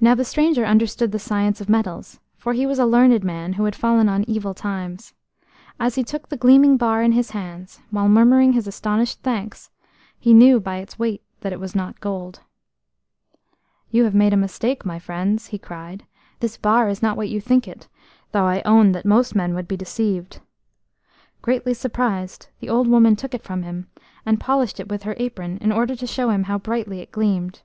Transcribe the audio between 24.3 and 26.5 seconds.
polished it with her apron in order to show him